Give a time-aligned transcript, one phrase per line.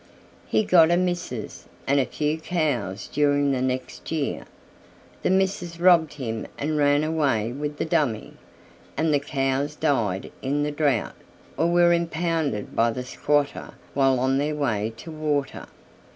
[0.47, 4.45] He got a "missus" and a few cows during the next year;
[5.21, 8.33] the missus robbed him and ran away with the dummy,
[8.97, 11.13] and the cows died in the drought,
[11.55, 15.67] or were impounded by the squatter while on their way to water.